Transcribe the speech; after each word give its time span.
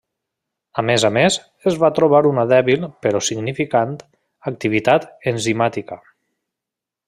A 0.81 0.83
més 0.89 1.03
a 1.09 1.11
més, 1.17 1.35
es 1.71 1.77
va 1.83 1.91
trobar 1.99 2.21
una 2.29 2.45
dèbil, 2.53 2.89
però 3.05 3.21
significant, 3.27 3.95
activitat 4.53 5.07
enzimàtica. 5.35 6.03